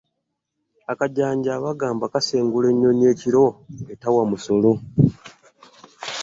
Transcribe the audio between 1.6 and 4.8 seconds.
bagambabkasengula ennyonyi ekiro etawa musolo.